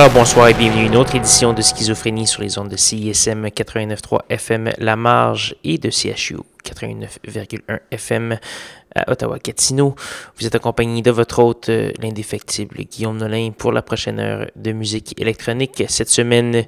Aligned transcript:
Alors 0.00 0.14
bonsoir 0.14 0.48
et 0.48 0.54
bienvenue 0.54 0.84
à 0.84 0.86
une 0.86 0.96
autre 0.96 1.14
édition 1.14 1.52
de 1.52 1.60
Schizophrénie 1.60 2.26
sur 2.26 2.40
les 2.40 2.56
ondes 2.56 2.70
de 2.70 2.76
CISM 2.76 3.48
89.3 3.48 4.20
FM 4.30 4.70
La 4.78 4.96
Marge 4.96 5.56
et 5.62 5.76
de 5.76 5.90
CHU 5.90 6.38
89,1 6.70 7.80
FM 7.90 8.38
à 8.94 9.10
Ottawa-Gatineau. 9.10 9.94
Vous 10.38 10.46
êtes 10.46 10.54
accompagné 10.54 11.02
de 11.02 11.10
votre 11.10 11.38
hôte, 11.40 11.68
euh, 11.68 11.92
l'indéfectible 12.00 12.76
Guillaume 12.90 13.18
Nolin, 13.18 13.50
pour 13.56 13.72
la 13.72 13.82
prochaine 13.82 14.18
heure 14.18 14.46
de 14.56 14.72
musique 14.72 15.20
électronique. 15.20 15.84
Cette 15.88 16.10
semaine, 16.10 16.64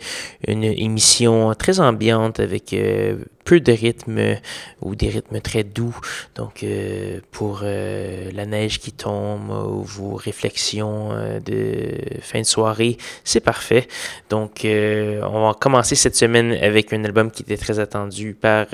une 0.46 0.64
émission 0.64 1.54
très 1.54 1.80
ambiante 1.80 2.40
avec 2.40 2.72
euh, 2.72 3.16
peu 3.44 3.58
de 3.58 3.72
rythme 3.72 4.36
ou 4.80 4.94
des 4.94 5.08
rythmes 5.08 5.40
très 5.40 5.64
doux. 5.64 5.96
Donc, 6.36 6.62
euh, 6.62 7.20
pour 7.32 7.62
la 7.62 8.46
neige 8.46 8.78
qui 8.78 8.92
tombe 8.92 9.50
ou 9.50 9.82
vos 9.82 10.14
réflexions 10.14 11.10
de 11.44 11.98
fin 12.20 12.40
de 12.40 12.46
soirée, 12.46 12.98
c'est 13.24 13.40
parfait. 13.40 13.88
Donc, 14.30 14.60
on 14.64 15.48
va 15.48 15.54
commencer 15.58 15.96
cette 15.96 16.14
semaine 16.14 16.52
avec 16.52 16.92
un 16.92 17.04
album 17.04 17.32
qui 17.32 17.42
était 17.42 17.56
très 17.56 17.80
attendu 17.80 18.34
par, 18.40 18.66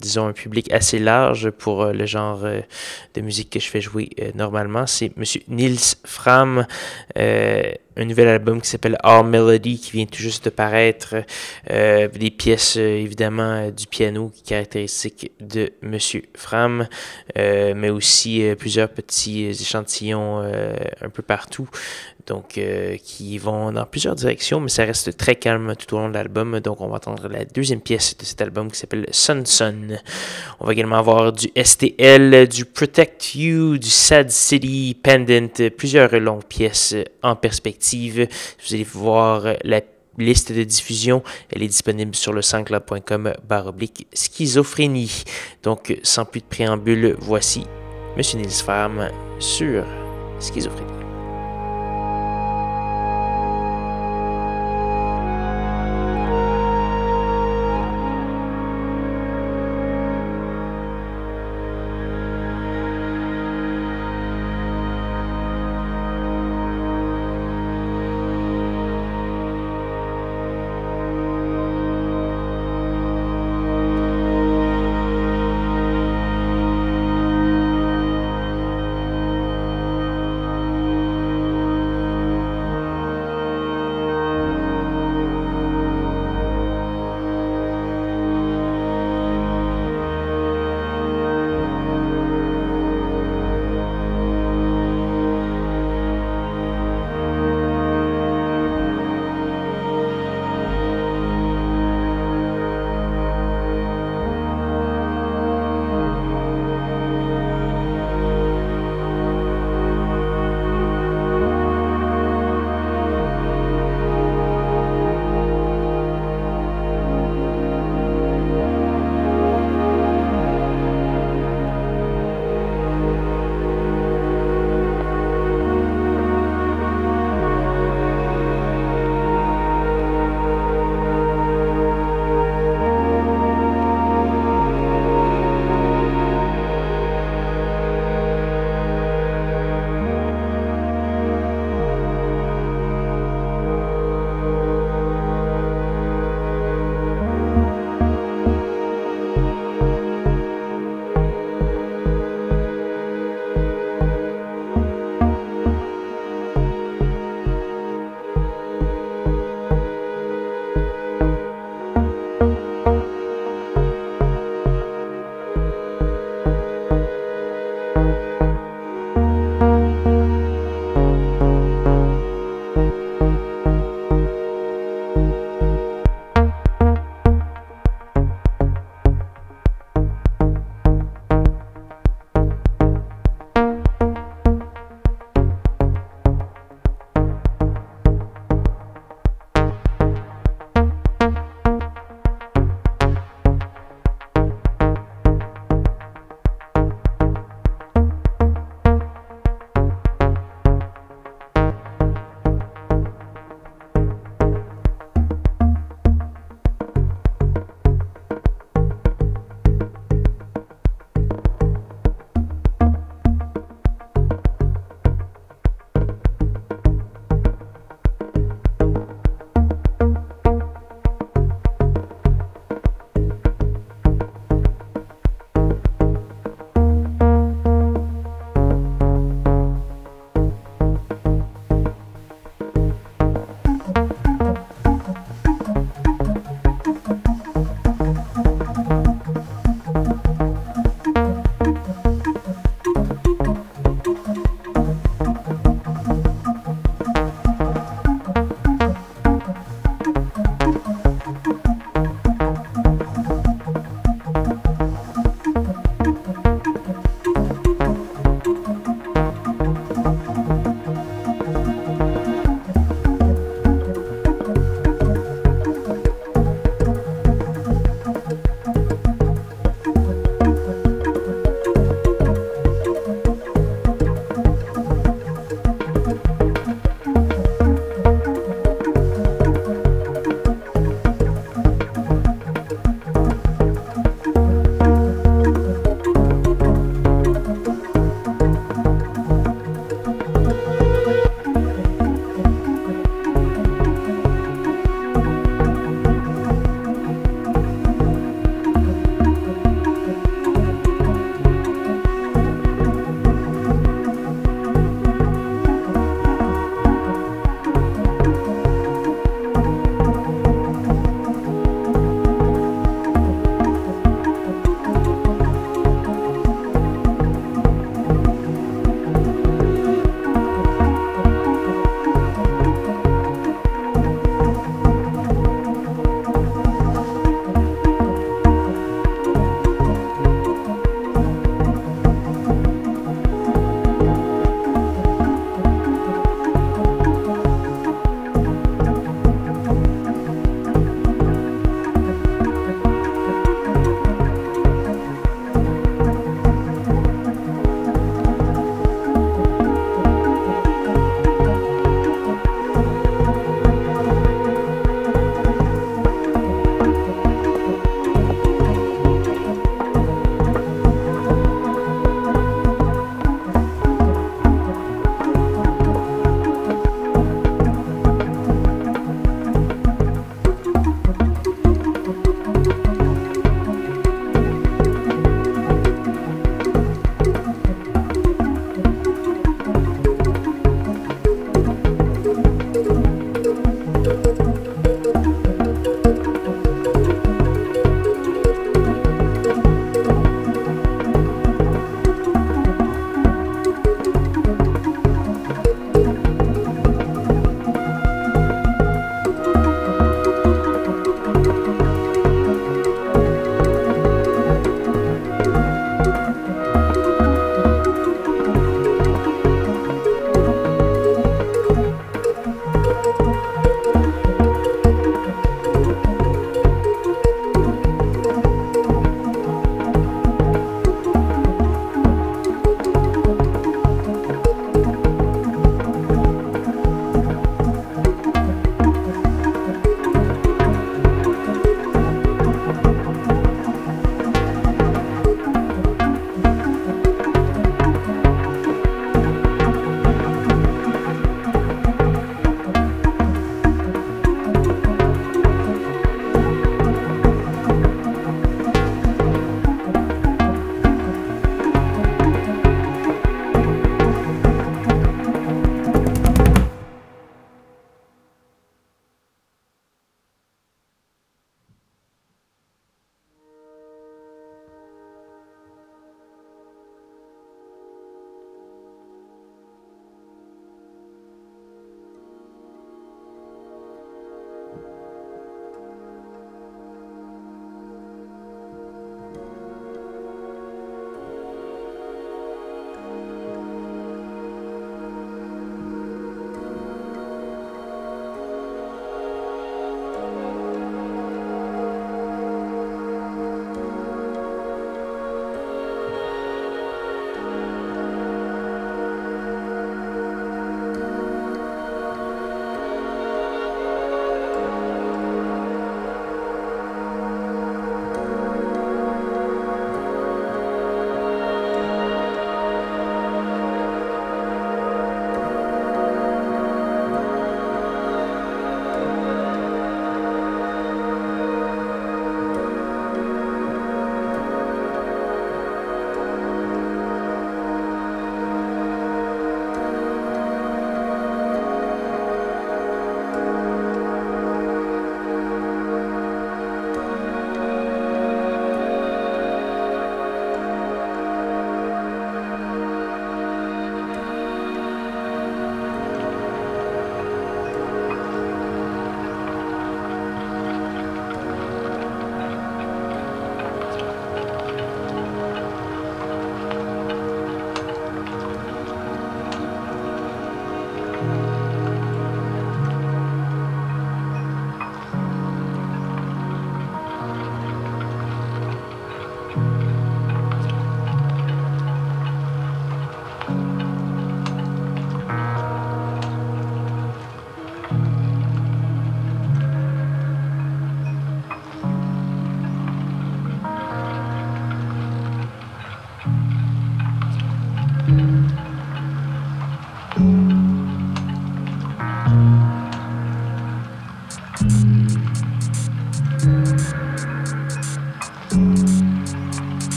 disons, 0.00 0.27
un 0.28 0.32
public 0.32 0.72
assez 0.72 0.98
large 0.98 1.50
pour 1.50 1.86
le 1.86 2.06
genre 2.06 2.44
euh, 2.44 2.60
de 3.14 3.20
musique 3.20 3.50
que 3.50 3.60
je 3.60 3.68
fais 3.68 3.80
jouer 3.80 4.10
euh, 4.20 4.30
normalement. 4.34 4.86
C'est 4.86 5.16
Monsieur 5.16 5.42
Nils 5.48 5.96
Fram, 6.04 6.66
euh, 7.18 7.72
un 7.98 8.04
nouvel 8.04 8.28
album 8.28 8.60
qui 8.60 8.68
s'appelle 8.68 8.96
Our 9.04 9.24
Melody 9.24 9.78
qui 9.78 9.92
vient 9.92 10.06
tout 10.06 10.22
juste 10.22 10.46
de 10.46 10.50
paraître. 10.50 11.16
des 11.68 12.30
pièces 12.30 12.76
évidemment 12.76 13.70
du 13.70 13.86
piano 13.86 14.32
caractéristiques 14.46 15.32
de 15.40 15.70
Monsieur 15.82 16.22
Fram, 16.34 16.86
mais 17.36 17.90
aussi 17.90 18.42
plusieurs 18.58 18.88
petits 18.88 19.46
échantillons 19.46 20.40
un 20.40 21.08
peu 21.10 21.22
partout 21.22 21.68
donc 22.28 22.58
euh, 22.58 22.96
qui 23.02 23.38
vont 23.38 23.72
dans 23.72 23.86
plusieurs 23.86 24.14
directions, 24.14 24.60
mais 24.60 24.68
ça 24.68 24.84
reste 24.84 25.16
très 25.16 25.34
calme 25.34 25.74
tout 25.76 25.96
au 25.96 25.98
long 25.98 26.08
de 26.08 26.14
l'album. 26.14 26.60
Donc 26.60 26.80
on 26.80 26.88
va 26.88 26.96
entendre 26.96 27.26
la 27.28 27.44
deuxième 27.44 27.80
pièce 27.80 28.16
de 28.16 28.24
cet 28.24 28.40
album 28.42 28.70
qui 28.70 28.78
s'appelle 28.78 29.06
Sun 29.10 29.44
Sun. 29.46 29.98
On 30.60 30.66
va 30.66 30.72
également 30.72 30.98
avoir 30.98 31.32
du 31.32 31.48
STL, 31.56 32.46
du 32.48 32.64
Protect 32.64 33.34
You, 33.34 33.78
du 33.78 33.88
Sad 33.88 34.30
City 34.30 34.96
Pendant, 35.02 35.48
plusieurs 35.76 36.12
longues 36.20 36.44
pièces 36.44 36.94
en 37.22 37.34
perspective. 37.34 37.87
Vous 37.96 38.74
allez 38.74 38.84
voir 38.84 39.54
la 39.64 39.80
liste 40.18 40.52
de 40.52 40.64
diffusion, 40.64 41.22
elle 41.50 41.62
est 41.62 41.68
disponible 41.68 42.14
sur 42.14 42.32
le 42.32 42.42
sanscloud.com 42.42 43.34
baroblique 43.48 44.06
schizophrénie. 44.12 45.24
Donc 45.62 45.96
sans 46.02 46.24
plus 46.24 46.40
de 46.40 46.46
préambule, 46.46 47.16
voici 47.20 47.64
Monsieur 48.16 48.38
Nils 48.38 48.50
Farm 48.50 49.08
sur 49.38 49.84
schizophrénie. 50.40 50.97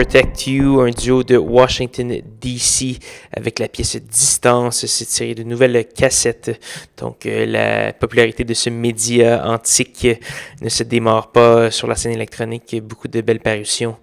Protect 0.00 0.46
You, 0.46 0.80
un 0.80 0.92
duo 0.92 1.22
de 1.22 1.36
Washington 1.36 2.22
DC 2.40 2.98
avec 3.36 3.58
la 3.58 3.68
pièce 3.68 3.96
Distance. 3.96 4.86
C'est 4.86 5.04
tiré 5.04 5.34
de 5.34 5.42
nouvelles 5.42 5.86
cassettes. 5.88 6.58
Donc 6.96 7.26
euh, 7.26 7.44
la 7.44 7.92
popularité 7.92 8.44
de 8.44 8.54
ce 8.54 8.70
média 8.70 9.46
antique 9.46 10.08
ne 10.62 10.70
se 10.70 10.84
démarre 10.84 11.32
pas 11.32 11.70
sur 11.70 11.86
la 11.86 11.96
scène 11.96 12.12
électronique. 12.12 12.74
Beaucoup 12.82 13.08
de 13.08 13.20
belles 13.20 13.40
parutions. 13.40 13.98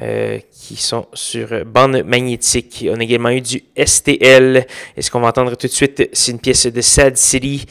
Euh, 0.00 0.40
qui 0.50 0.76
sont 0.76 1.06
sur 1.12 1.64
bande 1.66 2.02
magnétique. 2.04 2.86
On 2.90 2.98
a 2.98 3.02
également 3.02 3.28
eu 3.28 3.42
du 3.42 3.62
STL. 3.76 4.66
Et 4.96 5.02
ce 5.02 5.10
qu'on 5.10 5.20
va 5.20 5.28
entendre 5.28 5.56
tout 5.56 5.66
de 5.66 5.72
suite, 5.72 6.08
c'est 6.14 6.32
une 6.32 6.40
pièce 6.40 6.66
de 6.66 6.80
Sad 6.80 7.18
City. 7.18 7.66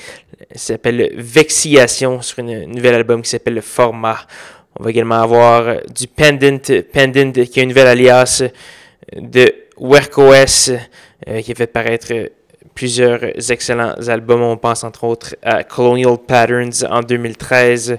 Ça 0.51 0.75
s'appelle 0.75 1.11
Vexillation 1.15 2.21
sur 2.21 2.39
un 2.39 2.67
nouvel 2.67 2.93
album 2.93 3.23
qui 3.23 3.31
s'appelle 3.31 3.61
Format. 3.63 4.27
On 4.79 4.83
va 4.83 4.89
également 4.89 5.21
avoir 5.21 5.77
du 5.93 6.07
Pendant, 6.07 6.57
Pendant 6.91 7.31
qui 7.31 7.59
est 7.59 7.63
un 7.63 7.65
nouvel 7.65 7.87
alias 7.87 8.43
de 9.15 9.53
WorkOS 9.77 10.71
euh, 11.27 11.41
qui 11.41 11.51
a 11.51 11.55
fait 11.55 11.67
paraître 11.67 12.13
plusieurs 12.73 13.51
excellents 13.51 13.93
albums. 14.07 14.41
On 14.41 14.57
pense 14.57 14.83
entre 14.83 15.03
autres 15.03 15.35
à 15.43 15.63
Colonial 15.63 16.17
Patterns 16.17 16.85
en 16.89 17.01
2013. 17.01 17.97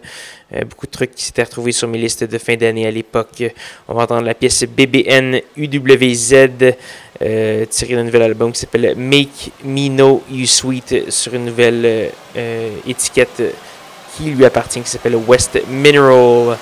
Euh, 0.52 0.64
beaucoup 0.64 0.86
de 0.86 0.90
trucs 0.90 1.14
qui 1.14 1.24
s'étaient 1.24 1.42
retrouvés 1.44 1.72
sur 1.72 1.88
mes 1.88 1.98
listes 1.98 2.24
de 2.24 2.38
fin 2.38 2.56
d'année 2.56 2.86
à 2.86 2.90
l'époque. 2.90 3.44
On 3.88 3.94
va 3.94 4.02
entendre 4.02 4.26
la 4.26 4.34
pièce 4.34 4.64
BBN 4.64 5.40
UWZ 5.56 6.74
euh, 7.22 7.64
tirée 7.66 7.94
d'un 7.94 8.04
nouvel 8.04 8.22
album 8.22 8.52
qui 8.52 8.60
s'appelle 8.60 8.94
Make 8.96 9.52
Me 9.64 9.88
Know 9.88 10.22
You 10.30 10.46
Sweet 10.46 11.10
sur 11.10 11.34
une 11.34 11.46
nouvelle 11.46 12.10
euh, 12.36 12.76
étiquette 12.86 13.42
qui 14.16 14.24
lui 14.24 14.44
appartient 14.44 14.80
qui 14.80 14.90
s'appelle 14.90 15.16
West 15.16 15.58
Mineral. 15.68 16.56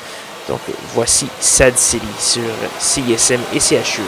Donc 0.49 0.61
voici 0.95 1.29
Sad 1.41 1.77
City 1.77 2.07
sur 2.19 2.43
CSM 2.81 3.41
et 3.55 3.61
CHU. 3.61 4.03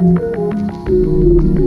Música 0.00 1.59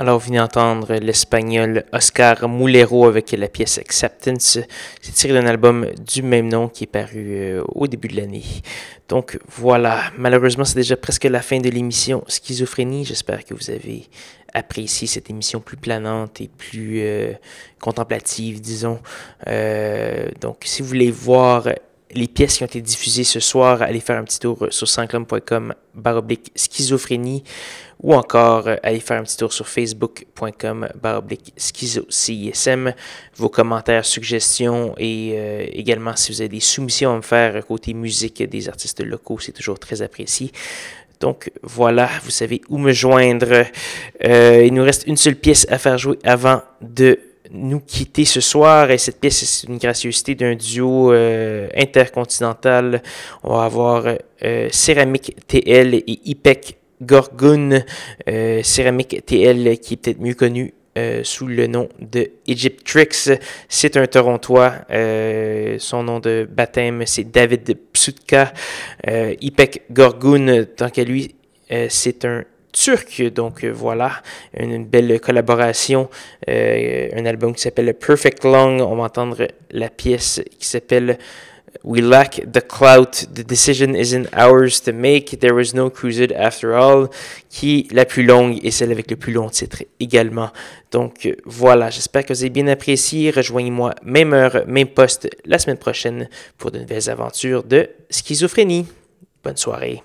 Alors, 0.00 0.18
vous 0.18 0.28
venez 0.28 0.38
d'entendre 0.38 0.94
l'espagnol 0.94 1.84
Oscar 1.92 2.48
Mulero 2.48 3.04
avec 3.04 3.32
la 3.32 3.48
pièce 3.48 3.76
Acceptance. 3.76 4.58
C'est 5.02 5.12
tiré 5.12 5.34
d'un 5.34 5.46
album 5.46 5.88
du 6.10 6.22
même 6.22 6.48
nom 6.48 6.70
qui 6.70 6.84
est 6.84 6.86
paru 6.86 7.34
euh, 7.34 7.62
au 7.68 7.86
début 7.86 8.08
de 8.08 8.16
l'année. 8.16 8.46
Donc 9.10 9.38
voilà, 9.46 10.04
malheureusement, 10.16 10.64
c'est 10.64 10.76
déjà 10.76 10.96
presque 10.96 11.24
la 11.24 11.42
fin 11.42 11.58
de 11.58 11.68
l'émission 11.68 12.24
Schizophrénie. 12.28 13.04
J'espère 13.04 13.44
que 13.44 13.52
vous 13.52 13.68
avez 13.68 14.04
apprécié 14.54 15.06
cette 15.06 15.28
émission 15.28 15.60
plus 15.60 15.76
planante 15.76 16.40
et 16.40 16.48
plus 16.48 17.00
euh, 17.00 17.34
contemplative, 17.78 18.62
disons. 18.62 19.00
Euh, 19.48 20.28
donc, 20.40 20.62
si 20.64 20.80
vous 20.80 20.88
voulez 20.88 21.10
voir 21.10 21.68
les 22.12 22.28
pièces 22.28 22.58
qui 22.58 22.62
ont 22.62 22.66
été 22.66 22.80
diffusées 22.80 23.24
ce 23.24 23.40
soir, 23.40 23.82
allez 23.82 24.00
faire 24.00 24.18
un 24.18 24.24
petit 24.24 24.38
tour 24.38 24.66
sur 24.70 24.88
sansclum.com 24.88 25.74
baroblique 25.94 26.52
schizophrénie 26.54 27.44
ou 28.02 28.14
encore 28.14 28.68
euh, 28.68 28.76
allez 28.82 29.00
faire 29.00 29.20
un 29.20 29.24
petit 29.24 29.36
tour 29.36 29.52
sur 29.52 29.68
facebook.com 29.68 30.88
baroblique 31.00 31.52
schizo 31.56 32.06
CISM. 32.08 32.92
Vos 33.36 33.48
commentaires, 33.48 34.04
suggestions 34.04 34.94
et 34.98 35.32
euh, 35.34 35.66
également 35.72 36.16
si 36.16 36.32
vous 36.32 36.40
avez 36.40 36.48
des 36.48 36.60
soumissions 36.60 37.12
à 37.12 37.16
me 37.16 37.22
faire 37.22 37.64
côté 37.66 37.94
musique 37.94 38.42
des 38.42 38.68
artistes 38.68 39.02
locaux, 39.02 39.38
c'est 39.38 39.52
toujours 39.52 39.78
très 39.78 40.02
apprécié. 40.02 40.50
Donc 41.20 41.50
voilà, 41.62 42.08
vous 42.24 42.30
savez 42.30 42.62
où 42.70 42.78
me 42.78 42.92
joindre. 42.92 43.66
Euh, 44.24 44.64
il 44.64 44.72
nous 44.72 44.82
reste 44.82 45.06
une 45.06 45.18
seule 45.18 45.36
pièce 45.36 45.66
à 45.68 45.78
faire 45.78 45.98
jouer 45.98 46.18
avant 46.24 46.62
de 46.80 47.20
nous 47.52 47.80
quitter 47.80 48.24
ce 48.24 48.40
soir. 48.40 48.90
Et 48.90 48.98
cette 48.98 49.20
pièce, 49.20 49.44
c'est 49.44 49.66
une 49.66 49.78
graciosité 49.78 50.34
d'un 50.34 50.54
duo 50.54 51.12
euh, 51.12 51.68
intercontinental. 51.76 53.02
On 53.42 53.56
va 53.56 53.64
avoir 53.64 54.04
euh, 54.44 54.68
Céramique 54.70 55.36
TL 55.46 55.94
et 55.94 56.20
IPEC 56.24 56.78
Gorgun. 57.02 57.82
Euh, 58.28 58.62
Céramique 58.62 59.24
TL 59.24 59.78
qui 59.78 59.94
est 59.94 59.96
peut-être 59.96 60.20
mieux 60.20 60.34
connu 60.34 60.74
sous 61.22 61.46
le 61.46 61.66
nom 61.66 61.88
de 61.98 62.30
Egypt 62.46 62.84
Tricks. 62.84 63.30
C'est 63.70 63.96
un 63.96 64.06
Torontois. 64.06 64.74
son 65.78 66.02
nom 66.02 66.20
de 66.20 66.46
baptême, 66.50 67.04
c'est 67.06 67.30
David 67.30 67.78
Psutka. 67.94 68.52
Ipek 69.08 69.84
Gorgun, 69.90 70.64
tant 70.64 70.90
qu'à 70.90 71.04
lui, 71.04 71.36
c'est 71.88 72.26
un 72.26 72.44
turc. 72.72 73.22
Donc 73.34 73.64
euh, 73.64 73.72
voilà, 73.72 74.22
une, 74.56 74.84
belle 74.84 75.20
collaboration. 75.20 76.08
Euh, 76.48 77.08
un 77.14 77.26
album 77.26 77.54
qui 77.54 77.62
s'appelle 77.62 77.94
Perfect 77.94 78.44
Long. 78.44 78.80
On 78.80 78.96
va 78.96 79.04
entendre 79.04 79.46
la 79.70 79.88
pièce 79.88 80.42
qui 80.58 80.66
s'appelle 80.66 81.18
We 81.84 82.02
lack 82.02 82.42
the 82.52 82.60
clout, 82.60 83.26
the 83.32 83.44
decision 83.44 83.94
isn't 83.94 84.28
ours 84.34 84.80
to 84.82 84.92
make, 84.92 85.38
there 85.38 85.54
was 85.54 85.72
no 85.72 85.88
crusade 85.88 86.32
after 86.32 86.74
all, 86.74 87.08
qui 87.48 87.88
la 87.92 88.04
plus 88.04 88.24
longue 88.24 88.58
et 88.62 88.70
celle 88.70 88.90
avec 88.90 89.10
le 89.10 89.16
plus 89.16 89.32
long 89.32 89.48
titre 89.48 89.84
également. 89.98 90.50
Donc 90.90 91.26
euh, 91.26 91.36
voilà, 91.46 91.88
j'espère 91.88 92.26
que 92.26 92.32
vous 92.32 92.42
avez 92.42 92.50
bien 92.50 92.66
apprécié. 92.66 93.30
Rejoignez-moi 93.30 93.94
même 94.02 94.32
heure, 94.32 94.64
même 94.66 94.88
poste 94.88 95.30
la 95.44 95.58
semaine 95.58 95.78
prochaine 95.78 96.28
pour 96.58 96.70
de 96.70 96.80
nouvelles 96.80 97.08
aventures 97.08 97.62
de 97.62 97.88
schizophrénie. 98.10 98.86
Bonne 99.42 99.56
soirée. 99.56 100.02